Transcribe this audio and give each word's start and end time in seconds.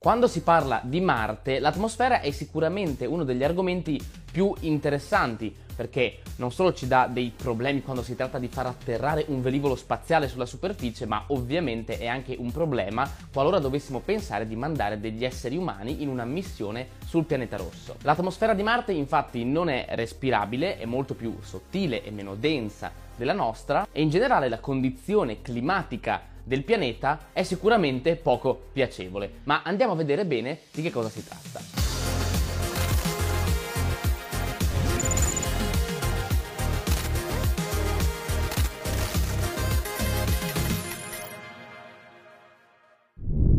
Quando 0.00 0.28
si 0.28 0.42
parla 0.42 0.80
di 0.84 1.00
Marte, 1.00 1.58
l'atmosfera 1.58 2.20
è 2.20 2.30
sicuramente 2.30 3.04
uno 3.04 3.24
degli 3.24 3.42
argomenti 3.42 4.00
più 4.30 4.54
interessanti 4.60 5.52
perché 5.74 6.18
non 6.36 6.52
solo 6.52 6.72
ci 6.72 6.86
dà 6.86 7.08
dei 7.10 7.32
problemi 7.36 7.82
quando 7.82 8.04
si 8.04 8.14
tratta 8.14 8.38
di 8.38 8.46
far 8.46 8.66
atterrare 8.66 9.24
un 9.26 9.42
velivolo 9.42 9.74
spaziale 9.74 10.28
sulla 10.28 10.46
superficie, 10.46 11.04
ma 11.04 11.24
ovviamente 11.28 11.98
è 11.98 12.06
anche 12.06 12.36
un 12.38 12.52
problema 12.52 13.10
qualora 13.32 13.58
dovessimo 13.58 13.98
pensare 13.98 14.46
di 14.46 14.54
mandare 14.54 15.00
degli 15.00 15.24
esseri 15.24 15.56
umani 15.56 16.00
in 16.00 16.08
una 16.08 16.24
missione 16.24 16.90
sul 17.04 17.24
pianeta 17.24 17.56
rosso. 17.56 17.96
L'atmosfera 18.02 18.54
di 18.54 18.62
Marte 18.62 18.92
infatti 18.92 19.44
non 19.44 19.68
è 19.68 19.84
respirabile, 19.90 20.78
è 20.78 20.84
molto 20.84 21.14
più 21.14 21.38
sottile 21.40 22.04
e 22.04 22.12
meno 22.12 22.36
densa 22.36 22.92
della 23.16 23.32
nostra 23.32 23.88
e 23.90 24.00
in 24.00 24.10
generale 24.10 24.48
la 24.48 24.60
condizione 24.60 25.42
climatica 25.42 26.36
del 26.48 26.64
pianeta 26.64 27.28
è 27.32 27.42
sicuramente 27.42 28.16
poco 28.16 28.58
piacevole, 28.72 29.40
ma 29.44 29.62
andiamo 29.62 29.92
a 29.92 29.96
vedere 29.96 30.24
bene 30.24 30.58
di 30.72 30.82
che 30.82 30.90
cosa 30.90 31.10
si 31.10 31.22
tratta. 31.22 31.77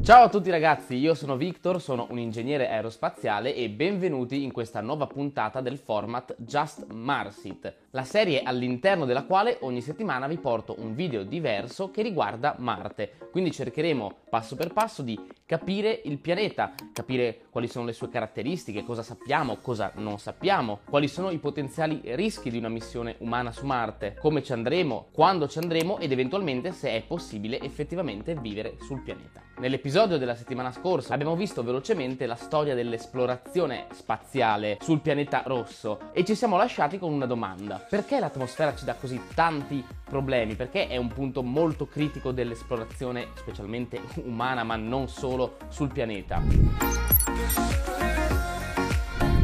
Ciao 0.09 0.23
a 0.23 0.29
tutti 0.29 0.49
ragazzi, 0.49 0.95
io 0.95 1.13
sono 1.13 1.37
Victor, 1.37 1.79
sono 1.79 2.07
un 2.09 2.17
ingegnere 2.17 2.67
aerospaziale 2.67 3.53
e 3.53 3.69
benvenuti 3.69 4.43
in 4.43 4.51
questa 4.51 4.81
nuova 4.81 5.05
puntata 5.05 5.61
del 5.61 5.77
format 5.77 6.33
Just 6.39 6.91
Marsit, 6.91 7.71
la 7.91 8.03
serie 8.03 8.41
all'interno 8.41 9.05
della 9.05 9.25
quale 9.25 9.57
ogni 9.59 9.81
settimana 9.81 10.25
vi 10.25 10.39
porto 10.39 10.75
un 10.79 10.95
video 10.95 11.21
diverso 11.21 11.91
che 11.91 12.01
riguarda 12.01 12.55
Marte. 12.57 13.29
Quindi 13.29 13.51
cercheremo 13.51 14.21
passo 14.31 14.55
per 14.55 14.73
passo 14.73 15.03
di 15.03 15.15
capire 15.45 16.01
il 16.05 16.17
pianeta, 16.17 16.73
capire 16.91 17.41
quali 17.51 17.67
sono 17.67 17.85
le 17.85 17.93
sue 17.93 18.09
caratteristiche, 18.09 18.83
cosa 18.83 19.03
sappiamo, 19.03 19.57
cosa 19.57 19.91
non 19.97 20.17
sappiamo, 20.17 20.79
quali 20.89 21.07
sono 21.07 21.29
i 21.29 21.37
potenziali 21.37 22.01
rischi 22.15 22.49
di 22.49 22.57
una 22.57 22.69
missione 22.69 23.13
umana 23.19 23.51
su 23.51 23.63
Marte, 23.63 24.15
come 24.19 24.41
ci 24.41 24.53
andremo, 24.53 25.09
quando 25.11 25.47
ci 25.47 25.59
andremo 25.59 25.99
ed 25.99 26.11
eventualmente 26.11 26.71
se 26.71 26.95
è 26.95 27.03
possibile 27.03 27.61
effettivamente 27.61 28.33
vivere 28.33 28.77
sul 28.79 29.03
pianeta. 29.03 29.48
Nell'episodio 29.59 30.17
della 30.17 30.35
settimana 30.35 30.71
scorsa 30.71 31.13
abbiamo 31.13 31.35
visto 31.35 31.63
velocemente 31.63 32.25
la 32.25 32.35
storia 32.35 32.75
dell'esplorazione 32.75 33.87
spaziale 33.91 34.77
sul 34.79 35.01
pianeta 35.01 35.43
rosso 35.45 35.99
e 36.13 36.23
ci 36.23 36.33
siamo 36.33 36.55
lasciati 36.55 36.97
con 36.97 37.11
una 37.11 37.25
domanda. 37.25 37.75
Perché 37.75 38.21
l'atmosfera 38.21 38.73
ci 38.73 38.85
dà 38.85 38.93
così 38.93 39.19
tanti 39.35 39.85
problemi? 40.05 40.55
Perché 40.55 40.87
è 40.87 40.95
un 40.95 41.09
punto 41.09 41.43
molto 41.43 41.87
critico 41.87 42.31
dell'esplorazione, 42.31 43.27
specialmente 43.35 43.99
umana, 44.23 44.63
ma 44.63 44.77
non 44.77 45.09
solo 45.09 45.57
sul 45.67 45.91
pianeta? 45.91 46.41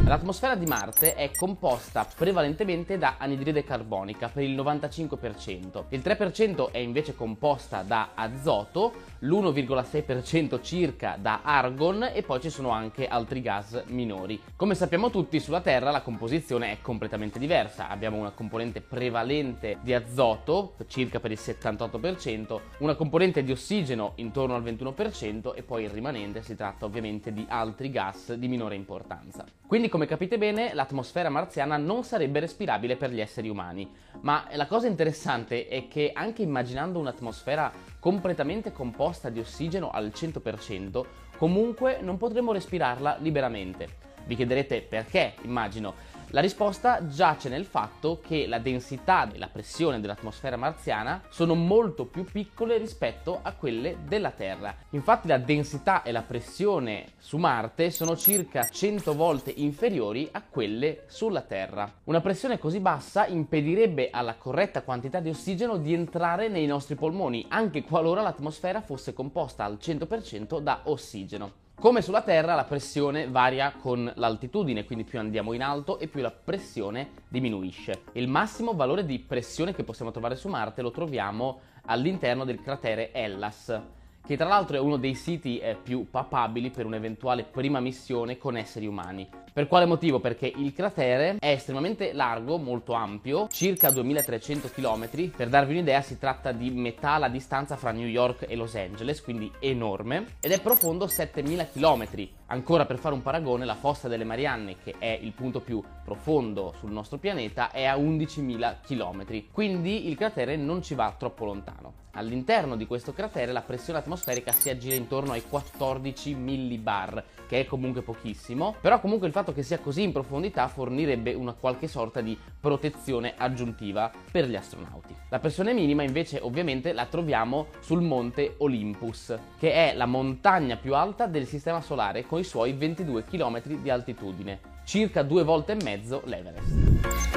L'atmosfera 0.06 0.54
di 0.54 0.66
Marte 0.66 1.16
è 1.16 1.32
composta 1.32 2.06
prevalentemente 2.16 2.96
da 2.96 3.16
anidride 3.18 3.64
carbonica 3.64 4.28
per 4.28 4.44
il 4.44 4.54
95%, 4.54 5.86
il 5.88 6.00
3% 6.00 6.70
è 6.70 6.78
invece 6.78 7.16
composta 7.16 7.82
da 7.82 8.10
azoto, 8.14 8.92
l'1,6% 9.18 10.62
circa 10.62 11.18
da 11.20 11.40
argon 11.42 12.08
e 12.14 12.22
poi 12.22 12.40
ci 12.40 12.50
sono 12.50 12.68
anche 12.68 13.08
altri 13.08 13.42
gas 13.42 13.82
minori. 13.86 14.40
Come 14.54 14.76
sappiamo 14.76 15.10
tutti 15.10 15.40
sulla 15.40 15.60
Terra 15.60 15.90
la 15.90 16.02
composizione 16.02 16.70
è 16.70 16.80
completamente 16.80 17.40
diversa, 17.40 17.88
abbiamo 17.88 18.16
una 18.16 18.30
componente 18.30 18.80
prevalente 18.80 19.78
di 19.82 19.92
azoto 19.92 20.76
circa 20.86 21.18
per 21.18 21.32
il 21.32 21.40
78%, 21.42 22.60
una 22.78 22.94
componente 22.94 23.42
di 23.42 23.50
ossigeno 23.50 24.12
intorno 24.16 24.54
al 24.54 24.62
21% 24.62 25.52
e 25.52 25.64
poi 25.64 25.82
il 25.82 25.90
rimanente 25.90 26.42
si 26.42 26.54
tratta 26.54 26.84
ovviamente 26.84 27.32
di 27.32 27.44
altri 27.48 27.90
gas 27.90 28.34
di 28.34 28.46
minore 28.46 28.76
importanza. 28.76 29.44
Quindi 29.66 29.88
come 29.96 30.08
capite 30.08 30.36
bene, 30.36 30.74
l'atmosfera 30.74 31.30
marziana 31.30 31.78
non 31.78 32.04
sarebbe 32.04 32.38
respirabile 32.38 32.96
per 32.96 33.10
gli 33.10 33.18
esseri 33.18 33.48
umani, 33.48 33.90
ma 34.20 34.46
la 34.52 34.66
cosa 34.66 34.88
interessante 34.88 35.68
è 35.68 35.88
che 35.88 36.10
anche 36.12 36.42
immaginando 36.42 36.98
un'atmosfera 36.98 37.72
completamente 37.98 38.72
composta 38.72 39.30
di 39.30 39.40
ossigeno 39.40 39.88
al 39.88 40.12
100%, 40.14 41.02
comunque 41.38 42.00
non 42.02 42.18
potremo 42.18 42.52
respirarla 42.52 43.16
liberamente. 43.20 43.88
Vi 44.26 44.36
chiederete 44.36 44.82
perché, 44.82 45.32
immagino. 45.44 45.94
La 46.30 46.40
risposta 46.40 47.06
giace 47.06 47.48
nel 47.48 47.64
fatto 47.64 48.20
che 48.20 48.48
la 48.48 48.58
densità 48.58 49.30
e 49.32 49.38
la 49.38 49.46
pressione 49.46 50.00
dell'atmosfera 50.00 50.56
marziana 50.56 51.22
sono 51.28 51.54
molto 51.54 52.04
più 52.04 52.24
piccole 52.24 52.78
rispetto 52.78 53.38
a 53.40 53.52
quelle 53.52 53.98
della 54.08 54.32
Terra. 54.32 54.74
Infatti 54.90 55.28
la 55.28 55.38
densità 55.38 56.02
e 56.02 56.10
la 56.10 56.22
pressione 56.22 57.12
su 57.18 57.36
Marte 57.36 57.92
sono 57.92 58.16
circa 58.16 58.64
100 58.64 59.14
volte 59.14 59.52
inferiori 59.54 60.28
a 60.32 60.42
quelle 60.42 61.04
sulla 61.06 61.42
Terra. 61.42 61.90
Una 62.04 62.20
pressione 62.20 62.58
così 62.58 62.80
bassa 62.80 63.26
impedirebbe 63.26 64.10
alla 64.10 64.34
corretta 64.34 64.82
quantità 64.82 65.20
di 65.20 65.30
ossigeno 65.30 65.76
di 65.76 65.94
entrare 65.94 66.48
nei 66.48 66.66
nostri 66.66 66.96
polmoni, 66.96 67.46
anche 67.48 67.84
qualora 67.84 68.20
l'atmosfera 68.20 68.80
fosse 68.80 69.12
composta 69.12 69.64
al 69.64 69.78
100% 69.80 70.58
da 70.58 70.80
ossigeno. 70.84 71.64
Come 71.78 72.00
sulla 72.00 72.22
Terra 72.22 72.54
la 72.54 72.64
pressione 72.64 73.28
varia 73.28 73.70
con 73.70 74.10
l'altitudine, 74.16 74.86
quindi 74.86 75.04
più 75.04 75.18
andiamo 75.18 75.52
in 75.52 75.62
alto 75.62 75.98
e 75.98 76.08
più 76.08 76.22
la 76.22 76.30
pressione 76.30 77.10
diminuisce. 77.28 78.04
Il 78.12 78.28
massimo 78.28 78.72
valore 78.72 79.04
di 79.04 79.18
pressione 79.18 79.74
che 79.74 79.84
possiamo 79.84 80.10
trovare 80.10 80.36
su 80.36 80.48
Marte 80.48 80.80
lo 80.80 80.90
troviamo 80.90 81.60
all'interno 81.84 82.46
del 82.46 82.62
cratere 82.62 83.12
Hellas, 83.12 83.78
che 84.26 84.36
tra 84.36 84.48
l'altro 84.48 84.76
è 84.76 84.80
uno 84.80 84.96
dei 84.96 85.14
siti 85.14 85.58
eh, 85.58 85.76
più 85.80 86.10
papabili 86.10 86.70
per 86.70 86.84
un'eventuale 86.84 87.44
prima 87.44 87.80
missione 87.80 88.36
con 88.36 88.56
esseri 88.56 88.86
umani. 88.86 89.26
Per 89.56 89.68
quale 89.68 89.86
motivo? 89.86 90.20
Perché 90.20 90.52
il 90.54 90.74
cratere 90.74 91.36
è 91.38 91.52
estremamente 91.52 92.12
largo, 92.12 92.58
molto 92.58 92.92
ampio, 92.92 93.48
circa 93.50 93.90
2300 93.90 94.68
km. 94.68 95.30
Per 95.34 95.48
darvi 95.48 95.72
un'idea 95.72 96.02
si 96.02 96.18
tratta 96.18 96.52
di 96.52 96.70
metà 96.70 97.16
la 97.16 97.28
distanza 97.28 97.76
fra 97.76 97.90
New 97.90 98.06
York 98.06 98.44
e 98.46 98.54
Los 98.54 98.74
Angeles, 98.74 99.22
quindi 99.22 99.50
enorme, 99.60 100.26
ed 100.40 100.50
è 100.50 100.60
profondo 100.60 101.06
7000 101.06 101.68
km. 101.68 102.28
Ancora 102.48 102.84
per 102.84 102.98
fare 102.98 103.14
un 103.14 103.22
paragone, 103.22 103.64
la 103.64 103.76
fossa 103.76 104.08
delle 104.08 104.24
Marianne, 104.24 104.76
che 104.82 104.94
è 104.98 105.18
il 105.22 105.32
punto 105.32 105.60
più 105.60 105.82
profondo 106.04 106.74
sul 106.78 106.90
nostro 106.90 107.16
pianeta, 107.16 107.70
è 107.70 107.86
a 107.86 107.96
11.000 107.96 108.76
km. 108.86 109.44
Quindi 109.52 110.08
il 110.08 110.16
cratere 110.16 110.56
non 110.56 110.82
ci 110.82 110.94
va 110.94 111.14
troppo 111.16 111.46
lontano. 111.46 111.85
All'interno 112.16 112.76
di 112.76 112.86
questo 112.86 113.12
cratere 113.12 113.52
la 113.52 113.60
pressione 113.60 113.98
atmosferica 113.98 114.50
si 114.50 114.70
aggira 114.70 114.94
intorno 114.94 115.32
ai 115.32 115.42
14 115.46 116.34
millibar, 116.34 117.22
che 117.46 117.60
è 117.60 117.66
comunque 117.66 118.00
pochissimo, 118.00 118.74
però 118.80 119.00
comunque 119.00 119.26
il 119.26 119.34
fatto 119.34 119.52
che 119.52 119.62
sia 119.62 119.78
così 119.78 120.02
in 120.02 120.12
profondità 120.12 120.66
fornirebbe 120.66 121.34
una 121.34 121.52
qualche 121.52 121.88
sorta 121.88 122.22
di 122.22 122.36
protezione 122.58 123.34
aggiuntiva 123.36 124.10
per 124.30 124.48
gli 124.48 124.56
astronauti. 124.56 125.14
La 125.28 125.38
pressione 125.40 125.74
minima 125.74 126.04
invece 126.04 126.38
ovviamente 126.40 126.94
la 126.94 127.04
troviamo 127.04 127.66
sul 127.80 128.00
monte 128.00 128.54
Olympus, 128.58 129.36
che 129.58 129.72
è 129.72 129.94
la 129.94 130.06
montagna 130.06 130.76
più 130.76 130.94
alta 130.94 131.26
del 131.26 131.46
Sistema 131.46 131.82
Solare 131.82 132.24
con 132.24 132.38
i 132.38 132.44
suoi 132.44 132.72
22 132.72 133.24
km 133.24 133.62
di 133.62 133.90
altitudine, 133.90 134.60
circa 134.84 135.22
due 135.22 135.42
volte 135.42 135.72
e 135.72 135.84
mezzo 135.84 136.22
l'Everest. 136.24 137.35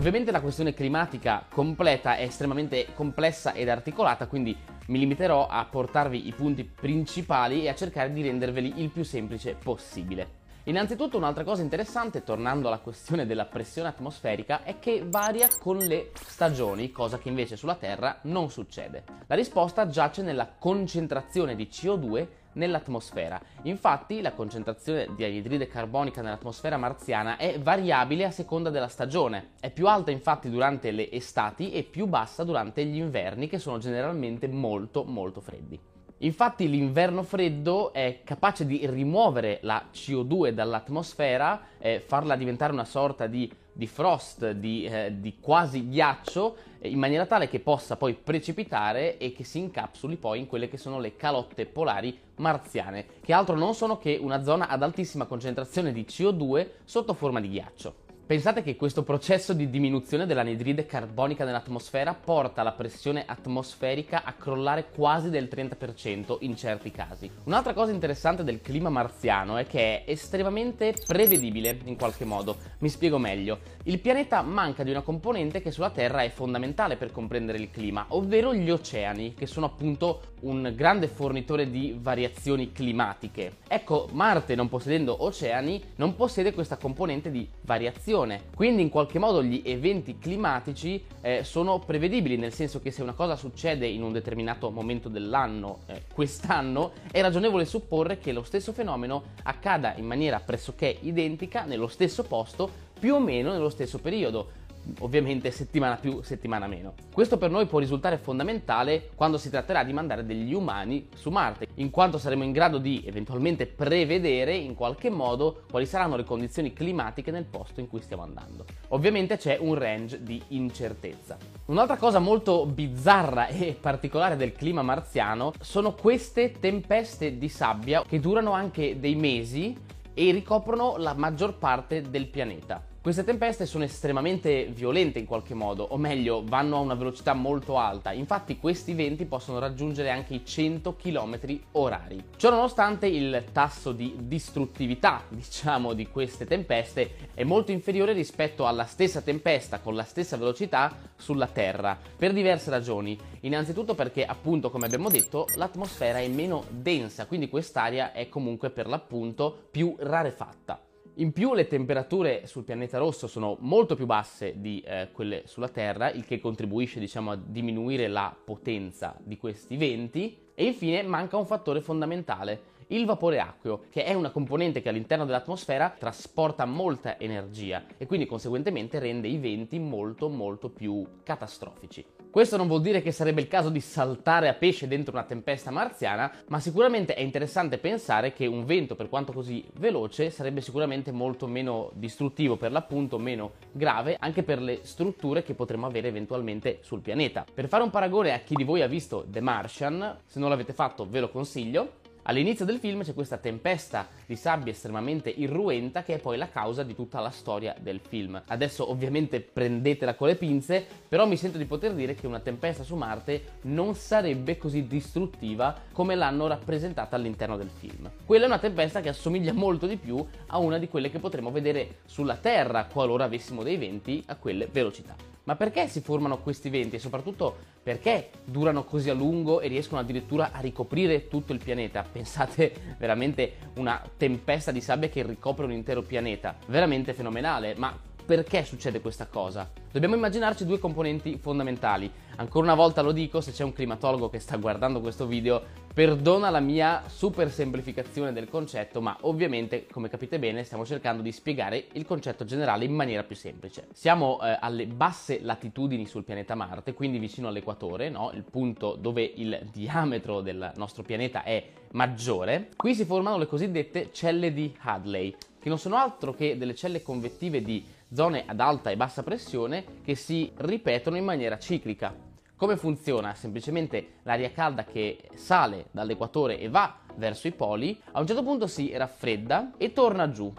Ovviamente 0.00 0.30
la 0.30 0.40
questione 0.40 0.72
climatica 0.72 1.44
completa 1.46 2.16
è 2.16 2.22
estremamente 2.22 2.86
complessa 2.94 3.52
ed 3.52 3.68
articolata, 3.68 4.28
quindi 4.28 4.56
mi 4.86 4.98
limiterò 4.98 5.46
a 5.46 5.62
portarvi 5.66 6.26
i 6.26 6.32
punti 6.32 6.64
principali 6.64 7.64
e 7.64 7.68
a 7.68 7.74
cercare 7.74 8.10
di 8.10 8.22
renderveli 8.22 8.80
il 8.80 8.88
più 8.88 9.04
semplice 9.04 9.56
possibile. 9.62 10.39
Innanzitutto 10.70 11.16
un'altra 11.16 11.42
cosa 11.42 11.62
interessante, 11.62 12.22
tornando 12.22 12.68
alla 12.68 12.78
questione 12.78 13.26
della 13.26 13.44
pressione 13.44 13.88
atmosferica, 13.88 14.62
è 14.62 14.78
che 14.78 15.02
varia 15.04 15.48
con 15.58 15.78
le 15.78 16.12
stagioni, 16.14 16.92
cosa 16.92 17.18
che 17.18 17.28
invece 17.28 17.56
sulla 17.56 17.74
Terra 17.74 18.20
non 18.22 18.50
succede. 18.50 19.02
La 19.26 19.34
risposta 19.34 19.88
giace 19.88 20.22
nella 20.22 20.48
concentrazione 20.56 21.56
di 21.56 21.64
CO2 21.64 22.28
nell'atmosfera. 22.52 23.40
Infatti 23.62 24.20
la 24.20 24.32
concentrazione 24.32 25.08
di 25.16 25.24
anidride 25.24 25.66
carbonica 25.66 26.22
nell'atmosfera 26.22 26.76
marziana 26.76 27.36
è 27.36 27.58
variabile 27.58 28.26
a 28.26 28.30
seconda 28.30 28.70
della 28.70 28.86
stagione. 28.86 29.54
È 29.58 29.72
più 29.72 29.88
alta 29.88 30.12
infatti 30.12 30.48
durante 30.48 30.92
le 30.92 31.10
estati 31.10 31.72
e 31.72 31.82
più 31.82 32.06
bassa 32.06 32.44
durante 32.44 32.84
gli 32.84 32.98
inverni 32.98 33.48
che 33.48 33.58
sono 33.58 33.78
generalmente 33.78 34.46
molto 34.46 35.02
molto 35.02 35.40
freddi. 35.40 35.90
Infatti 36.22 36.68
l'inverno 36.68 37.22
freddo 37.22 37.94
è 37.94 38.20
capace 38.24 38.66
di 38.66 38.86
rimuovere 38.86 39.58
la 39.62 39.86
CO2 39.90 40.50
dall'atmosfera, 40.50 41.62
eh, 41.78 42.02
farla 42.04 42.36
diventare 42.36 42.74
una 42.74 42.84
sorta 42.84 43.26
di, 43.26 43.50
di 43.72 43.86
frost, 43.86 44.50
di, 44.50 44.84
eh, 44.84 45.14
di, 45.18 45.38
quasi 45.40 45.88
ghiaccio, 45.88 46.56
eh, 46.78 46.90
in 46.90 46.98
maniera 46.98 47.24
tale 47.24 47.48
che 47.48 47.60
possa 47.60 47.96
poi 47.96 48.12
precipitare 48.12 49.16
e 49.16 49.32
che 49.32 49.44
si 49.44 49.60
incapsuli 49.60 50.16
poi 50.16 50.40
in 50.40 50.46
quelle 50.46 50.68
che 50.68 50.76
sono 50.76 51.00
le 51.00 51.16
calotte 51.16 51.64
polari 51.64 52.18
marziane, 52.36 53.06
che 53.22 53.32
altro 53.32 53.56
non 53.56 53.74
sono 53.74 53.96
che 53.96 54.18
una 54.20 54.42
zona 54.42 54.68
ad 54.68 54.82
altissima 54.82 55.24
concentrazione 55.24 55.90
di 55.90 56.04
CO2 56.06 56.68
sotto 56.84 57.14
forma 57.14 57.40
di 57.40 57.48
ghiaccio. 57.48 58.09
Pensate 58.30 58.62
che 58.62 58.76
questo 58.76 59.02
processo 59.02 59.52
di 59.52 59.68
diminuzione 59.68 60.24
dell'anidride 60.24 60.86
carbonica 60.86 61.44
nell'atmosfera 61.44 62.14
porta 62.14 62.62
la 62.62 62.70
pressione 62.70 63.24
atmosferica 63.26 64.22
a 64.22 64.34
crollare 64.34 64.90
quasi 64.94 65.30
del 65.30 65.48
30% 65.50 66.36
in 66.42 66.56
certi 66.56 66.92
casi. 66.92 67.28
Un'altra 67.46 67.74
cosa 67.74 67.90
interessante 67.90 68.44
del 68.44 68.60
clima 68.62 68.88
marziano 68.88 69.56
è 69.56 69.66
che 69.66 70.04
è 70.04 70.10
estremamente 70.12 70.94
prevedibile 71.04 71.80
in 71.86 71.96
qualche 71.96 72.24
modo. 72.24 72.56
Mi 72.78 72.88
spiego 72.88 73.18
meglio. 73.18 73.58
Il 73.82 73.98
pianeta 73.98 74.42
manca 74.42 74.84
di 74.84 74.90
una 74.90 75.02
componente 75.02 75.60
che 75.60 75.72
sulla 75.72 75.90
Terra 75.90 76.22
è 76.22 76.30
fondamentale 76.30 76.94
per 76.94 77.10
comprendere 77.10 77.58
il 77.58 77.72
clima, 77.72 78.04
ovvero 78.10 78.54
gli 78.54 78.70
oceani, 78.70 79.34
che 79.34 79.46
sono 79.46 79.66
appunto 79.66 80.34
un 80.42 80.72
grande 80.76 81.08
fornitore 81.08 81.68
di 81.68 81.98
variazioni 82.00 82.70
climatiche. 82.70 83.56
Ecco, 83.66 84.08
Marte 84.12 84.54
non 84.54 84.68
possedendo 84.68 85.24
oceani 85.24 85.82
non 85.96 86.14
possiede 86.14 86.54
questa 86.54 86.76
componente 86.76 87.32
di 87.32 87.48
variazione 87.62 88.18
previsione. 88.20 88.42
Quindi 88.54 88.82
in 88.82 88.88
qualche 88.88 89.18
modo 89.18 89.42
gli 89.42 89.62
eventi 89.64 90.18
climatici 90.18 91.02
eh, 91.20 91.44
sono 91.44 91.78
prevedibili, 91.78 92.36
nel 92.36 92.52
senso 92.52 92.80
che 92.80 92.90
se 92.90 93.02
una 93.02 93.12
cosa 93.12 93.36
succede 93.36 93.86
in 93.86 94.02
un 94.02 94.12
determinato 94.12 94.70
momento 94.70 95.08
dell'anno, 95.08 95.80
eh, 95.86 96.02
quest'anno, 96.12 96.92
è 97.10 97.20
ragionevole 97.20 97.64
supporre 97.64 98.18
che 98.18 98.32
lo 98.32 98.42
stesso 98.42 98.72
fenomeno 98.72 99.22
accada 99.44 99.94
in 99.96 100.06
maniera 100.06 100.40
pressoché 100.40 100.96
identica 101.02 101.64
nello 101.64 101.88
stesso 101.88 102.24
posto 102.24 102.88
più 102.98 103.14
o 103.14 103.20
meno 103.20 103.52
nello 103.52 103.70
stesso 103.70 103.98
periodo 103.98 104.58
ovviamente 105.00 105.50
settimana 105.50 105.96
più, 105.96 106.22
settimana 106.22 106.66
meno. 106.66 106.94
Questo 107.12 107.38
per 107.38 107.50
noi 107.50 107.66
può 107.66 107.78
risultare 107.78 108.18
fondamentale 108.18 109.10
quando 109.14 109.38
si 109.38 109.50
tratterà 109.50 109.84
di 109.84 109.92
mandare 109.92 110.24
degli 110.24 110.52
umani 110.52 111.08
su 111.14 111.30
Marte, 111.30 111.68
in 111.74 111.90
quanto 111.90 112.18
saremo 112.18 112.44
in 112.44 112.52
grado 112.52 112.78
di 112.78 113.02
eventualmente 113.06 113.66
prevedere 113.66 114.54
in 114.54 114.74
qualche 114.74 115.10
modo 115.10 115.62
quali 115.70 115.86
saranno 115.86 116.16
le 116.16 116.24
condizioni 116.24 116.72
climatiche 116.72 117.30
nel 117.30 117.44
posto 117.44 117.80
in 117.80 117.88
cui 117.88 118.00
stiamo 118.00 118.22
andando. 118.22 118.64
Ovviamente 118.88 119.36
c'è 119.36 119.58
un 119.60 119.74
range 119.74 120.22
di 120.22 120.42
incertezza. 120.48 121.36
Un'altra 121.66 121.96
cosa 121.96 122.18
molto 122.18 122.66
bizzarra 122.66 123.46
e 123.46 123.76
particolare 123.80 124.36
del 124.36 124.52
clima 124.52 124.82
marziano 124.82 125.52
sono 125.60 125.94
queste 125.94 126.52
tempeste 126.52 127.38
di 127.38 127.48
sabbia 127.48 128.02
che 128.06 128.20
durano 128.20 128.52
anche 128.52 128.98
dei 128.98 129.14
mesi 129.14 129.76
e 130.12 130.32
ricoprono 130.32 130.96
la 130.96 131.14
maggior 131.14 131.56
parte 131.56 132.02
del 132.02 132.26
pianeta. 132.26 132.89
Queste 133.02 133.24
tempeste 133.24 133.64
sono 133.64 133.84
estremamente 133.84 134.66
violente 134.66 135.18
in 135.18 135.24
qualche 135.24 135.54
modo, 135.54 135.84
o 135.84 135.96
meglio, 135.96 136.44
vanno 136.44 136.76
a 136.76 136.80
una 136.80 136.92
velocità 136.92 137.32
molto 137.32 137.78
alta. 137.78 138.12
Infatti 138.12 138.58
questi 138.58 138.92
venti 138.92 139.24
possono 139.24 139.58
raggiungere 139.58 140.10
anche 140.10 140.34
i 140.34 140.44
100 140.44 140.96
km 140.96 141.38
orari. 141.72 142.22
Ciononostante 142.36 143.06
il 143.06 143.44
tasso 143.52 143.92
di 143.92 144.14
distruttività, 144.24 145.22
diciamo, 145.30 145.94
di 145.94 146.08
queste 146.08 146.44
tempeste 146.44 147.30
è 147.32 147.42
molto 147.42 147.72
inferiore 147.72 148.12
rispetto 148.12 148.66
alla 148.66 148.84
stessa 148.84 149.22
tempesta 149.22 149.78
con 149.78 149.94
la 149.94 150.04
stessa 150.04 150.36
velocità 150.36 150.94
sulla 151.16 151.46
Terra, 151.46 151.98
per 152.18 152.34
diverse 152.34 152.68
ragioni. 152.68 153.18
Innanzitutto 153.40 153.94
perché, 153.94 154.26
appunto, 154.26 154.70
come 154.70 154.84
abbiamo 154.84 155.08
detto, 155.08 155.46
l'atmosfera 155.54 156.18
è 156.18 156.28
meno 156.28 156.64
densa, 156.68 157.24
quindi 157.24 157.48
quest'aria 157.48 158.12
è 158.12 158.28
comunque 158.28 158.68
per 158.68 158.86
l'appunto 158.86 159.68
più 159.70 159.96
rarefatta. 159.98 160.78
In 161.14 161.32
più 161.32 161.54
le 161.54 161.66
temperature 161.66 162.46
sul 162.46 162.64
pianeta 162.64 162.98
rosso 162.98 163.26
sono 163.26 163.56
molto 163.60 163.94
più 163.94 164.06
basse 164.06 164.54
di 164.60 164.80
eh, 164.80 165.08
quelle 165.12 165.42
sulla 165.46 165.68
Terra, 165.68 166.10
il 166.10 166.24
che 166.24 166.40
contribuisce 166.40 167.00
diciamo, 167.00 167.32
a 167.32 167.36
diminuire 167.36 168.06
la 168.08 168.34
potenza 168.42 169.16
di 169.22 169.36
questi 169.36 169.76
venti. 169.76 170.48
E 170.54 170.64
infine 170.64 171.02
manca 171.02 171.36
un 171.36 171.46
fattore 171.46 171.80
fondamentale, 171.80 172.62
il 172.88 173.06
vapore 173.06 173.40
acqueo, 173.40 173.84
che 173.90 174.04
è 174.04 174.14
una 174.14 174.30
componente 174.30 174.82
che 174.82 174.88
all'interno 174.88 175.24
dell'atmosfera 175.24 175.94
trasporta 175.98 176.64
molta 176.64 177.18
energia 177.18 177.84
e 177.96 178.06
quindi 178.06 178.26
conseguentemente 178.26 178.98
rende 178.98 179.28
i 179.28 179.38
venti 179.38 179.78
molto 179.78 180.28
molto 180.28 180.68
più 180.68 181.04
catastrofici. 181.22 182.19
Questo 182.30 182.56
non 182.56 182.68
vuol 182.68 182.80
dire 182.80 183.02
che 183.02 183.10
sarebbe 183.10 183.40
il 183.40 183.48
caso 183.48 183.70
di 183.70 183.80
saltare 183.80 184.46
a 184.46 184.54
pesce 184.54 184.86
dentro 184.86 185.12
una 185.12 185.24
tempesta 185.24 185.72
marziana, 185.72 186.30
ma 186.46 186.60
sicuramente 186.60 187.14
è 187.14 187.22
interessante 187.22 187.76
pensare 187.78 188.32
che 188.32 188.46
un 188.46 188.64
vento, 188.64 188.94
per 188.94 189.08
quanto 189.08 189.32
così 189.32 189.66
veloce, 189.78 190.30
sarebbe 190.30 190.60
sicuramente 190.60 191.10
molto 191.10 191.48
meno 191.48 191.90
distruttivo, 191.94 192.56
per 192.56 192.70
l'appunto 192.70 193.18
meno 193.18 193.54
grave, 193.72 194.16
anche 194.16 194.44
per 194.44 194.62
le 194.62 194.78
strutture 194.82 195.42
che 195.42 195.54
potremmo 195.54 195.86
avere 195.86 196.06
eventualmente 196.06 196.78
sul 196.82 197.00
pianeta. 197.00 197.44
Per 197.52 197.66
fare 197.66 197.82
un 197.82 197.90
paragone 197.90 198.32
a 198.32 198.38
chi 198.38 198.54
di 198.54 198.62
voi 198.62 198.82
ha 198.82 198.86
visto 198.86 199.24
The 199.26 199.40
Martian, 199.40 200.18
se 200.24 200.38
non 200.38 200.50
l'avete 200.50 200.72
fatto 200.72 201.08
ve 201.10 201.18
lo 201.18 201.30
consiglio, 201.30 201.98
All'inizio 202.24 202.64
del 202.64 202.78
film 202.78 203.02
c'è 203.02 203.14
questa 203.14 203.38
tempesta 203.38 204.08
di 204.26 204.36
sabbia 204.36 204.72
estremamente 204.72 205.30
irruenta 205.30 206.02
che 206.02 206.14
è 206.14 206.18
poi 206.18 206.36
la 206.36 206.48
causa 206.48 206.82
di 206.82 206.94
tutta 206.94 207.20
la 207.20 207.30
storia 207.30 207.74
del 207.80 208.00
film. 208.06 208.40
Adesso 208.46 208.90
ovviamente 208.90 209.40
prendetela 209.40 210.14
con 210.14 210.28
le 210.28 210.36
pinze, 210.36 210.86
però 211.08 211.26
mi 211.26 211.36
sento 211.36 211.58
di 211.58 211.64
poter 211.64 211.94
dire 211.94 212.14
che 212.14 212.26
una 212.26 212.40
tempesta 212.40 212.82
su 212.82 212.94
Marte 212.94 213.58
non 213.62 213.94
sarebbe 213.94 214.58
così 214.58 214.86
distruttiva 214.86 215.74
come 215.92 216.14
l'hanno 216.14 216.46
rappresentata 216.46 217.16
all'interno 217.16 217.56
del 217.56 217.70
film. 217.70 218.10
Quella 218.24 218.44
è 218.44 218.48
una 218.48 218.58
tempesta 218.58 219.00
che 219.00 219.08
assomiglia 219.08 219.52
molto 219.52 219.86
di 219.86 219.96
più 219.96 220.24
a 220.46 220.58
una 220.58 220.78
di 220.78 220.88
quelle 220.88 221.10
che 221.10 221.18
potremo 221.18 221.50
vedere 221.50 222.00
sulla 222.04 222.36
Terra 222.36 222.84
qualora 222.84 223.24
avessimo 223.24 223.62
dei 223.62 223.76
venti 223.76 224.22
a 224.26 224.36
quelle 224.36 224.68
velocità. 224.70 225.30
Ma 225.50 225.56
perché 225.56 225.88
si 225.88 226.00
formano 226.00 226.38
questi 226.38 226.70
venti 226.70 226.94
e 226.94 227.00
soprattutto 227.00 227.56
perché 227.82 228.30
durano 228.44 228.84
così 228.84 229.10
a 229.10 229.14
lungo 229.14 229.60
e 229.60 229.66
riescono 229.66 230.00
addirittura 230.00 230.52
a 230.52 230.60
ricoprire 230.60 231.26
tutto 231.26 231.52
il 231.52 231.58
pianeta? 231.58 232.04
Pensate 232.04 232.72
veramente 233.00 233.54
una 233.74 234.00
tempesta 234.16 234.70
di 234.70 234.80
sabbia 234.80 235.08
che 235.08 235.24
ricopre 235.24 235.64
un 235.64 235.72
intero 235.72 236.02
pianeta, 236.02 236.56
veramente 236.68 237.14
fenomenale, 237.14 237.74
ma 237.74 237.92
perché 238.24 238.64
succede 238.64 239.00
questa 239.00 239.26
cosa? 239.26 239.68
Dobbiamo 239.90 240.14
immaginarci 240.14 240.64
due 240.64 240.78
componenti 240.78 241.36
fondamentali. 241.36 242.08
Ancora 242.36 242.66
una 242.66 242.76
volta 242.76 243.02
lo 243.02 243.10
dico, 243.10 243.40
se 243.40 243.50
c'è 243.50 243.64
un 243.64 243.72
climatologo 243.72 244.30
che 244.30 244.38
sta 244.38 244.56
guardando 244.56 245.00
questo 245.00 245.26
video, 245.26 245.64
perdona 245.92 246.50
la 246.50 246.60
mia 246.60 247.02
super 247.08 247.50
semplificazione 247.50 248.32
del 248.32 248.48
concetto, 248.48 249.00
ma 249.00 249.16
ovviamente, 249.22 249.86
come 249.86 250.08
capite 250.08 250.38
bene, 250.38 250.62
stiamo 250.62 250.86
cercando 250.86 251.20
di 251.20 251.32
spiegare 251.32 251.86
il 251.92 252.06
concetto 252.06 252.44
generale 252.44 252.84
in 252.84 252.92
maniera 252.94 253.24
più 253.24 253.34
semplice. 253.34 253.88
Siamo 253.92 254.40
eh, 254.40 254.56
alle 254.60 254.86
basse 254.86 255.40
latitudini 255.42 256.06
sul 256.06 256.24
pianeta 256.24 256.54
Marte, 256.54 256.94
quindi 256.94 257.18
vicino 257.18 257.48
all'equatore, 257.48 258.08
no? 258.08 258.30
il 258.34 258.44
punto 258.44 258.94
dove 258.94 259.22
il 259.22 259.68
diametro 259.72 260.40
del 260.40 260.72
nostro 260.76 261.02
pianeta 261.02 261.42
è 261.42 261.64
maggiore. 261.92 262.68
Qui 262.76 262.94
si 262.94 263.04
formano 263.04 263.36
le 263.36 263.46
cosiddette 263.46 264.10
celle 264.12 264.52
di 264.52 264.74
Hadley, 264.80 265.34
che 265.60 265.68
non 265.68 265.78
sono 265.78 265.96
altro 265.96 266.32
che 266.32 266.56
delle 266.56 266.74
celle 266.74 267.02
convettive 267.02 267.62
di 267.62 267.84
zone 268.12 268.44
ad 268.46 268.60
alta 268.60 268.90
e 268.90 268.96
bassa 268.96 269.22
pressione 269.22 269.84
che 270.04 270.14
si 270.14 270.50
ripetono 270.56 271.16
in 271.16 271.24
maniera 271.24 271.58
ciclica. 271.58 272.29
Come 272.60 272.76
funziona? 272.76 273.32
Semplicemente 273.32 274.16
l'aria 274.24 274.50
calda 274.50 274.84
che 274.84 275.30
sale 275.32 275.86
dall'equatore 275.92 276.60
e 276.60 276.68
va 276.68 276.94
verso 277.14 277.48
i 277.48 277.52
poli, 277.52 277.98
a 278.12 278.20
un 278.20 278.26
certo 278.26 278.42
punto 278.42 278.66
si 278.66 278.94
raffredda 278.94 279.72
e 279.78 279.94
torna 279.94 280.30
giù. 280.30 280.52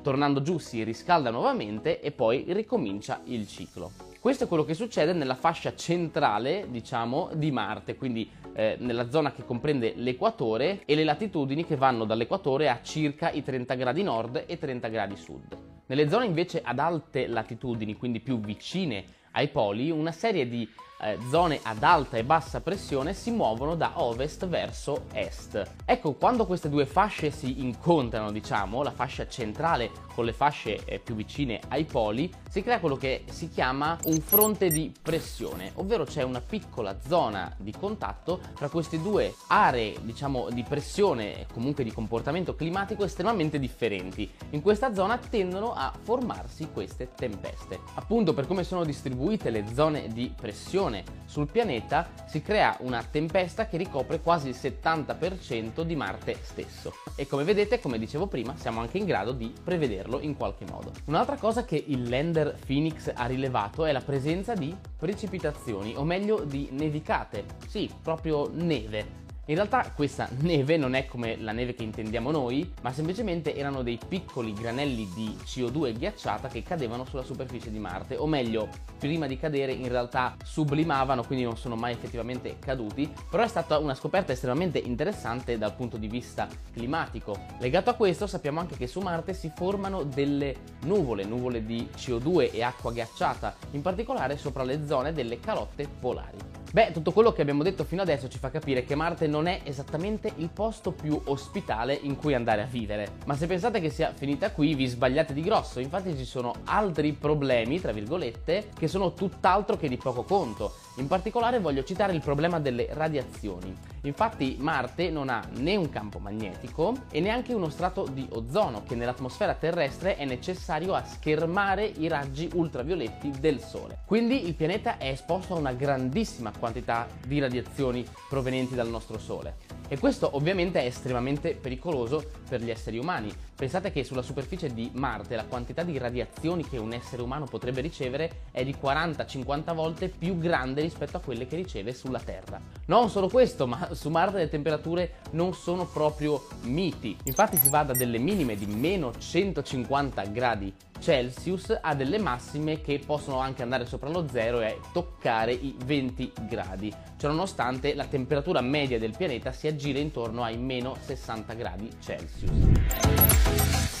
Tornando 0.00 0.40
giù 0.40 0.58
si 0.58 0.84
riscalda 0.84 1.30
nuovamente 1.30 2.00
e 2.00 2.12
poi 2.12 2.44
ricomincia 2.46 3.22
il 3.24 3.48
ciclo. 3.48 3.90
Questo 4.20 4.44
è 4.44 4.46
quello 4.46 4.64
che 4.64 4.74
succede 4.74 5.12
nella 5.12 5.34
fascia 5.34 5.74
centrale, 5.74 6.68
diciamo, 6.70 7.30
di 7.34 7.50
Marte, 7.50 7.96
quindi 7.96 8.30
eh, 8.52 8.76
nella 8.78 9.10
zona 9.10 9.32
che 9.32 9.44
comprende 9.44 9.94
l'equatore 9.96 10.82
e 10.84 10.94
le 10.94 11.02
latitudini 11.02 11.64
che 11.66 11.74
vanno 11.74 12.04
dall'equatore 12.04 12.68
a 12.68 12.78
circa 12.82 13.32
i 13.32 13.42
30 13.42 13.74
gradi 13.74 14.04
nord 14.04 14.44
e 14.46 14.58
30 14.58 14.86
gradi 14.86 15.16
sud. 15.16 15.56
Nelle 15.86 16.08
zone 16.08 16.26
invece 16.26 16.62
ad 16.62 16.78
alte 16.78 17.26
latitudini, 17.26 17.96
quindi 17.96 18.20
più 18.20 18.38
vicine 18.38 19.16
ai 19.32 19.48
poli, 19.48 19.90
una 19.90 20.12
serie 20.12 20.48
di 20.48 20.68
eh, 21.00 21.18
zone 21.30 21.60
ad 21.62 21.82
alta 21.82 22.16
e 22.16 22.24
bassa 22.24 22.60
pressione 22.60 23.14
si 23.14 23.30
muovono 23.30 23.74
da 23.74 23.92
ovest 24.02 24.46
verso 24.46 25.04
est. 25.12 25.62
Ecco, 25.84 26.14
quando 26.14 26.46
queste 26.46 26.68
due 26.68 26.86
fasce 26.86 27.30
si 27.30 27.60
incontrano, 27.60 28.30
diciamo, 28.30 28.82
la 28.82 28.90
fascia 28.90 29.26
centrale 29.28 29.90
con 30.14 30.24
le 30.24 30.32
fasce 30.32 30.84
eh, 30.84 30.98
più 30.98 31.14
vicine 31.14 31.60
ai 31.68 31.84
poli, 31.84 32.32
si 32.48 32.62
crea 32.62 32.80
quello 32.80 32.96
che 32.96 33.24
si 33.30 33.48
chiama 33.48 33.96
un 34.04 34.20
fronte 34.20 34.68
di 34.68 34.92
pressione, 35.00 35.70
ovvero 35.74 36.04
c'è 36.04 36.22
una 36.22 36.40
piccola 36.40 36.96
zona 37.06 37.54
di 37.56 37.72
contatto 37.72 38.40
tra 38.54 38.68
queste 38.68 39.00
due 39.00 39.34
aree, 39.48 39.96
diciamo, 40.02 40.48
di 40.50 40.64
pressione 40.64 41.40
e 41.40 41.46
comunque 41.52 41.84
di 41.84 41.92
comportamento 41.92 42.54
climatico 42.54 43.04
estremamente 43.04 43.58
differenti. 43.58 44.28
In 44.50 44.62
questa 44.62 44.92
zona 44.92 45.18
tendono 45.18 45.72
a 45.72 45.92
formarsi 46.02 46.68
queste 46.72 47.10
tempeste. 47.14 47.78
Appunto 47.94 48.34
per 48.34 48.46
come 48.46 48.64
sono 48.64 48.84
distribuite 48.84 49.50
le 49.50 49.64
zone 49.74 50.08
di 50.08 50.32
pressione 50.34 50.87
pressione 50.88 51.04
sul 51.26 51.50
pianeta 51.50 52.08
si 52.26 52.40
crea 52.40 52.76
una 52.80 53.02
tempesta 53.02 53.68
che 53.68 53.76
ricopre 53.76 54.20
quasi 54.20 54.48
il 54.48 54.56
70% 54.58 55.82
di 55.82 55.94
Marte 55.94 56.38
stesso. 56.42 56.94
E 57.14 57.26
come 57.26 57.44
vedete, 57.44 57.80
come 57.80 57.98
dicevo 57.98 58.26
prima, 58.26 58.56
siamo 58.56 58.80
anche 58.80 58.98
in 58.98 59.04
grado 59.04 59.32
di 59.32 59.52
prevederlo 59.62 60.20
in 60.20 60.34
qualche 60.36 60.64
modo. 60.64 60.92
Un'altra 61.04 61.36
cosa 61.36 61.64
che 61.64 61.82
il 61.86 62.08
lander 62.08 62.58
Phoenix 62.66 63.12
ha 63.14 63.26
rilevato 63.26 63.84
è 63.84 63.92
la 63.92 64.00
presenza 64.00 64.54
di 64.54 64.74
precipitazioni, 64.96 65.94
o 65.96 66.04
meglio 66.04 66.44
di 66.44 66.68
nevicate. 66.72 67.44
Sì, 67.66 67.90
proprio 68.02 68.50
neve 68.50 69.26
In 69.48 69.54
realtà 69.54 69.92
questa 69.94 70.28
neve 70.40 70.76
non 70.76 70.92
è 70.92 71.06
come 71.06 71.38
la 71.38 71.52
neve 71.52 71.72
che 71.72 71.82
intendiamo 71.82 72.30
noi, 72.30 72.70
ma 72.82 72.92
semplicemente 72.92 73.56
erano 73.56 73.82
dei 73.82 73.98
piccoli 74.06 74.52
granelli 74.52 75.08
di 75.14 75.34
CO2 75.42 75.96
ghiacciata 75.96 76.48
che 76.48 76.62
cadevano 76.62 77.06
sulla 77.06 77.22
superficie 77.22 77.70
di 77.70 77.78
Marte, 77.78 78.16
o 78.16 78.26
meglio, 78.26 78.68
prima 78.98 79.26
di 79.26 79.38
cadere 79.38 79.72
in 79.72 79.88
realtà 79.88 80.36
sublimavano, 80.44 81.24
quindi 81.24 81.46
non 81.46 81.56
sono 81.56 81.76
mai 81.76 81.92
effettivamente 81.92 82.58
caduti, 82.58 83.10
però 83.30 83.42
è 83.42 83.48
stata 83.48 83.78
una 83.78 83.94
scoperta 83.94 84.32
estremamente 84.32 84.76
interessante 84.76 85.56
dal 85.56 85.74
punto 85.74 85.96
di 85.96 86.08
vista 86.08 86.46
climatico. 86.74 87.34
Legato 87.58 87.88
a 87.88 87.94
questo 87.94 88.26
sappiamo 88.26 88.60
anche 88.60 88.76
che 88.76 88.86
su 88.86 89.00
Marte 89.00 89.32
si 89.32 89.50
formano 89.56 90.02
delle 90.02 90.56
nuvole, 90.82 91.24
nuvole 91.24 91.64
di 91.64 91.88
CO2 91.96 92.52
e 92.52 92.62
acqua 92.62 92.92
ghiacciata, 92.92 93.56
in 93.70 93.80
particolare 93.80 94.36
sopra 94.36 94.62
le 94.62 94.86
zone 94.86 95.14
delle 95.14 95.40
calotte 95.40 95.88
polari. 95.88 96.36
Beh, 96.70 96.90
tutto 96.92 97.12
quello 97.12 97.32
che 97.32 97.40
abbiamo 97.40 97.62
detto 97.62 97.82
fino 97.84 98.02
adesso 98.02 98.28
ci 98.28 98.36
fa 98.36 98.50
capire 98.50 98.84
che 98.84 98.94
Marte 98.94 99.26
non 99.26 99.37
è 99.46 99.60
esattamente 99.64 100.32
il 100.36 100.48
posto 100.48 100.92
più 100.92 101.20
ospitale 101.26 101.94
in 101.94 102.16
cui 102.16 102.34
andare 102.34 102.62
a 102.62 102.66
vivere. 102.66 103.12
Ma 103.26 103.36
se 103.36 103.46
pensate 103.46 103.80
che 103.80 103.90
sia 103.90 104.12
finita 104.14 104.50
qui, 104.50 104.74
vi 104.74 104.86
sbagliate 104.86 105.32
di 105.32 105.42
grosso. 105.42 105.80
Infatti 105.80 106.16
ci 106.16 106.24
sono 106.24 106.54
altri 106.64 107.12
problemi, 107.12 107.80
tra 107.80 107.92
virgolette, 107.92 108.70
che 108.76 108.88
sono 108.88 109.14
tutt'altro 109.14 109.76
che 109.76 109.88
di 109.88 109.96
poco 109.96 110.22
conto. 110.22 110.72
In 110.96 111.06
particolare 111.06 111.60
voglio 111.60 111.84
citare 111.84 112.12
il 112.12 112.20
problema 112.20 112.58
delle 112.58 112.88
radiazioni. 112.90 113.76
Infatti 114.02 114.56
Marte 114.58 115.10
non 115.10 115.28
ha 115.28 115.42
né 115.56 115.76
un 115.76 115.88
campo 115.88 116.18
magnetico 116.18 116.94
e 117.10 117.20
neanche 117.20 117.54
uno 117.54 117.68
strato 117.68 118.06
di 118.06 118.26
ozono 118.30 118.82
che 118.82 118.94
nell'atmosfera 118.94 119.54
terrestre 119.54 120.16
è 120.16 120.24
necessario 120.24 120.94
a 120.94 121.04
schermare 121.04 121.84
i 121.84 122.08
raggi 122.08 122.48
ultravioletti 122.54 123.30
del 123.40 123.60
Sole. 123.60 124.00
Quindi 124.04 124.46
il 124.46 124.54
pianeta 124.54 124.98
è 124.98 125.08
esposto 125.08 125.54
a 125.54 125.58
una 125.58 125.72
grandissima 125.72 126.52
quantità 126.56 127.06
di 127.26 127.38
radiazioni 127.38 128.06
provenienti 128.28 128.74
dal 128.74 128.88
nostro 128.88 129.18
Sole. 129.18 129.77
E 129.90 129.98
questo 129.98 130.36
ovviamente 130.36 130.82
è 130.82 130.84
estremamente 130.84 131.54
pericoloso 131.54 132.22
per 132.46 132.62
gli 132.62 132.68
esseri 132.68 132.98
umani. 132.98 133.32
Pensate 133.54 133.90
che 133.90 134.04
sulla 134.04 134.20
superficie 134.20 134.72
di 134.72 134.90
Marte 134.92 135.34
la 135.34 135.46
quantità 135.46 135.82
di 135.82 135.96
radiazioni 135.96 136.62
che 136.68 136.76
un 136.76 136.92
essere 136.92 137.22
umano 137.22 137.46
potrebbe 137.46 137.80
ricevere 137.80 138.42
è 138.50 138.62
di 138.64 138.76
40-50 138.80 139.74
volte 139.74 140.08
più 140.10 140.36
grande 140.36 140.82
rispetto 140.82 141.16
a 141.16 141.20
quelle 141.20 141.46
che 141.46 141.56
riceve 141.56 141.94
sulla 141.94 142.20
Terra. 142.20 142.60
Non 142.84 143.08
solo 143.08 143.28
questo, 143.28 143.66
ma 143.66 143.88
su 143.96 144.10
Marte 144.10 144.36
le 144.36 144.50
temperature 144.50 145.14
non 145.30 145.54
sono 145.54 145.86
proprio 145.86 146.46
miti. 146.64 147.16
Infatti 147.24 147.56
si 147.56 147.70
va 147.70 147.82
da 147.82 147.94
delle 147.94 148.18
minime 148.18 148.56
di 148.56 148.66
meno 148.66 149.12
150 149.16 150.22
gradi 150.24 150.72
Celsius 151.00 151.76
a 151.80 151.94
delle 151.94 152.18
massime 152.18 152.80
che 152.80 153.00
possono 153.04 153.38
anche 153.38 153.62
andare 153.62 153.86
sopra 153.86 154.08
lo 154.08 154.26
zero 154.28 154.60
e 154.60 154.78
toccare 154.92 155.52
i 155.52 155.74
20 155.84 156.32
gradi. 156.48 156.92
Ciononostante 157.16 157.94
la 157.94 158.04
temperatura 158.06 158.60
media 158.60 158.98
del 158.98 159.16
pianeta 159.16 159.52
si 159.52 159.66
aggira 159.66 159.98
intorno 159.98 160.42
ai 160.42 160.58
meno 160.58 160.96
60 161.00 161.54
gradi 161.54 161.90
Celsius. 162.00 163.97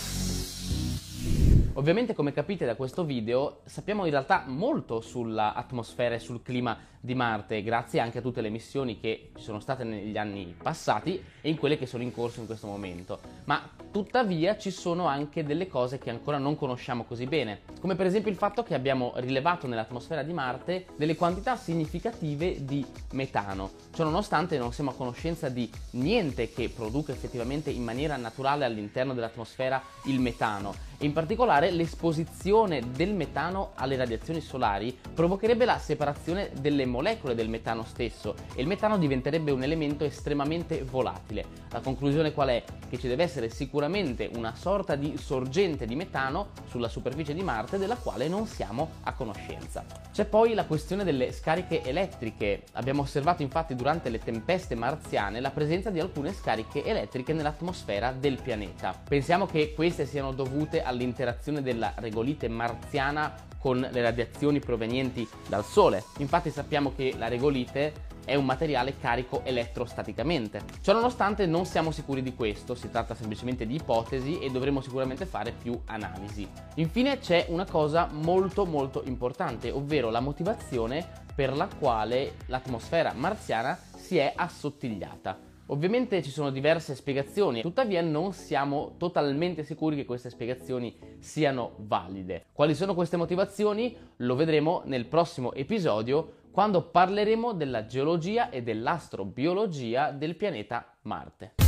Ovviamente 1.78 2.12
come 2.12 2.32
capite 2.32 2.66
da 2.66 2.74
questo 2.74 3.04
video 3.04 3.60
sappiamo 3.64 4.04
in 4.04 4.10
realtà 4.10 4.42
molto 4.48 5.00
sull'atmosfera 5.00 6.16
e 6.16 6.18
sul 6.18 6.42
clima 6.42 6.76
di 6.98 7.14
Marte 7.14 7.62
grazie 7.62 8.00
anche 8.00 8.18
a 8.18 8.20
tutte 8.20 8.40
le 8.40 8.48
missioni 8.48 8.98
che 8.98 9.30
ci 9.36 9.44
sono 9.44 9.60
state 9.60 9.84
negli 9.84 10.18
anni 10.18 10.56
passati 10.60 11.22
e 11.40 11.48
in 11.48 11.56
quelle 11.56 11.78
che 11.78 11.86
sono 11.86 12.02
in 12.02 12.10
corso 12.10 12.40
in 12.40 12.46
questo 12.46 12.66
momento. 12.66 13.20
Ma 13.44 13.70
tuttavia 13.92 14.58
ci 14.58 14.72
sono 14.72 15.06
anche 15.06 15.44
delle 15.44 15.68
cose 15.68 15.98
che 15.98 16.10
ancora 16.10 16.38
non 16.38 16.56
conosciamo 16.56 17.04
così 17.04 17.26
bene, 17.26 17.60
come 17.78 17.94
per 17.94 18.06
esempio 18.06 18.32
il 18.32 18.36
fatto 18.36 18.64
che 18.64 18.74
abbiamo 18.74 19.12
rilevato 19.14 19.68
nell'atmosfera 19.68 20.24
di 20.24 20.32
Marte 20.32 20.86
delle 20.96 21.14
quantità 21.14 21.54
significative 21.54 22.64
di 22.64 22.84
metano. 23.12 23.70
Ciò 23.94 24.02
nonostante 24.02 24.58
non 24.58 24.72
siamo 24.72 24.90
a 24.90 24.94
conoscenza 24.94 25.48
di 25.48 25.70
niente 25.92 26.50
che 26.50 26.70
produca 26.70 27.12
effettivamente 27.12 27.70
in 27.70 27.84
maniera 27.84 28.16
naturale 28.16 28.64
all'interno 28.64 29.14
dell'atmosfera 29.14 29.80
il 30.06 30.18
metano 30.18 30.87
in 31.00 31.12
particolare 31.12 31.70
l'esposizione 31.70 32.82
del 32.90 33.14
metano 33.14 33.70
alle 33.74 33.96
radiazioni 33.96 34.40
solari 34.40 34.96
provocherebbe 35.14 35.64
la 35.64 35.78
separazione 35.78 36.50
delle 36.60 36.86
molecole 36.86 37.36
del 37.36 37.48
metano 37.48 37.84
stesso 37.84 38.34
e 38.54 38.60
il 38.60 38.66
metano 38.66 38.98
diventerebbe 38.98 39.52
un 39.52 39.62
elemento 39.62 40.04
estremamente 40.04 40.82
volatile. 40.82 41.66
La 41.70 41.80
conclusione 41.80 42.32
qual 42.32 42.48
è? 42.48 42.64
Che 42.88 42.98
ci 42.98 43.06
deve 43.06 43.22
essere 43.22 43.48
sicuramente 43.48 44.28
una 44.34 44.54
sorta 44.56 44.96
di 44.96 45.16
sorgente 45.18 45.86
di 45.86 45.94
metano 45.94 46.48
sulla 46.68 46.88
superficie 46.88 47.34
di 47.34 47.42
Marte 47.42 47.78
della 47.78 47.96
quale 47.96 48.26
non 48.26 48.46
siamo 48.46 48.92
a 49.04 49.12
conoscenza. 49.12 49.84
C'è 50.12 50.24
poi 50.24 50.54
la 50.54 50.64
questione 50.64 51.04
delle 51.04 51.30
scariche 51.30 51.82
elettriche. 51.84 52.64
Abbiamo 52.72 53.02
osservato 53.02 53.42
infatti 53.42 53.76
durante 53.76 54.08
le 54.08 54.18
tempeste 54.18 54.74
marziane 54.74 55.38
la 55.40 55.50
presenza 55.50 55.90
di 55.90 56.00
alcune 56.00 56.32
scariche 56.32 56.84
elettriche 56.84 57.32
nell'atmosfera 57.32 58.10
del 58.10 58.40
pianeta. 58.42 59.00
Pensiamo 59.08 59.46
che 59.46 59.74
queste 59.74 60.06
siano 60.06 60.32
dovute 60.32 60.82
all'interazione 60.88 61.62
della 61.62 61.92
regolite 61.96 62.48
marziana 62.48 63.46
con 63.58 63.78
le 63.78 64.00
radiazioni 64.00 64.60
provenienti 64.60 65.28
dal 65.48 65.64
Sole. 65.64 66.04
Infatti 66.18 66.50
sappiamo 66.50 66.92
che 66.94 67.14
la 67.16 67.28
regolite 67.28 68.06
è 68.24 68.34
un 68.34 68.44
materiale 68.44 68.98
carico 68.98 69.42
elettrostaticamente. 69.44 70.60
Ciononostante 70.82 71.46
non 71.46 71.64
siamo 71.64 71.90
sicuri 71.90 72.22
di 72.22 72.34
questo, 72.34 72.74
si 72.74 72.90
tratta 72.90 73.14
semplicemente 73.14 73.66
di 73.66 73.76
ipotesi 73.76 74.38
e 74.38 74.50
dovremo 74.50 74.82
sicuramente 74.82 75.24
fare 75.24 75.52
più 75.52 75.80
analisi. 75.86 76.46
Infine 76.74 77.18
c'è 77.18 77.46
una 77.48 77.64
cosa 77.64 78.08
molto 78.12 78.66
molto 78.66 79.02
importante, 79.06 79.70
ovvero 79.70 80.10
la 80.10 80.20
motivazione 80.20 81.06
per 81.34 81.56
la 81.56 81.68
quale 81.78 82.34
l'atmosfera 82.46 83.14
marziana 83.14 83.78
si 83.96 84.18
è 84.18 84.32
assottigliata. 84.36 85.47
Ovviamente 85.70 86.22
ci 86.22 86.30
sono 86.30 86.50
diverse 86.50 86.94
spiegazioni, 86.94 87.60
tuttavia 87.60 88.00
non 88.00 88.32
siamo 88.32 88.94
totalmente 88.96 89.64
sicuri 89.64 89.96
che 89.96 90.06
queste 90.06 90.30
spiegazioni 90.30 90.96
siano 91.18 91.74
valide. 91.80 92.46
Quali 92.52 92.74
sono 92.74 92.94
queste 92.94 93.18
motivazioni? 93.18 93.94
Lo 94.16 94.34
vedremo 94.34 94.80
nel 94.86 95.04
prossimo 95.04 95.52
episodio 95.52 96.36
quando 96.50 96.88
parleremo 96.88 97.52
della 97.52 97.84
geologia 97.84 98.48
e 98.48 98.62
dell'astrobiologia 98.62 100.10
del 100.10 100.36
pianeta 100.36 100.96
Marte. 101.02 101.67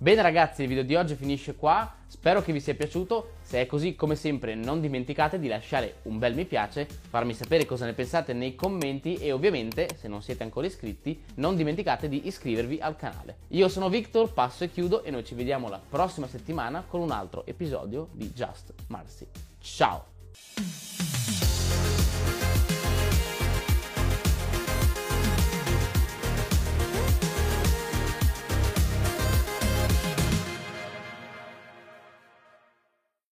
Bene 0.00 0.22
ragazzi, 0.22 0.62
il 0.62 0.68
video 0.68 0.84
di 0.84 0.94
oggi 0.94 1.16
finisce 1.16 1.56
qua, 1.56 1.92
spero 2.06 2.40
che 2.40 2.52
vi 2.52 2.60
sia 2.60 2.76
piaciuto, 2.76 3.32
se 3.42 3.62
è 3.62 3.66
così 3.66 3.96
come 3.96 4.14
sempre 4.14 4.54
non 4.54 4.80
dimenticate 4.80 5.40
di 5.40 5.48
lasciare 5.48 5.96
un 6.02 6.18
bel 6.20 6.36
mi 6.36 6.44
piace, 6.44 6.86
farmi 6.86 7.34
sapere 7.34 7.66
cosa 7.66 7.84
ne 7.84 7.94
pensate 7.94 8.32
nei 8.32 8.54
commenti 8.54 9.16
e 9.16 9.32
ovviamente, 9.32 9.88
se 9.98 10.06
non 10.06 10.22
siete 10.22 10.44
ancora 10.44 10.68
iscritti, 10.68 11.20
non 11.34 11.56
dimenticate 11.56 12.08
di 12.08 12.28
iscrivervi 12.28 12.78
al 12.80 12.94
canale. 12.94 13.38
Io 13.48 13.68
sono 13.68 13.88
Victor, 13.88 14.32
passo 14.32 14.62
e 14.62 14.70
chiudo 14.70 15.02
e 15.02 15.10
noi 15.10 15.24
ci 15.24 15.34
vediamo 15.34 15.68
la 15.68 15.80
prossima 15.80 16.28
settimana 16.28 16.84
con 16.86 17.00
un 17.00 17.10
altro 17.10 17.44
episodio 17.44 18.10
di 18.12 18.30
Just 18.30 18.72
Marcy. 18.86 19.26
Ciao! 19.58 20.87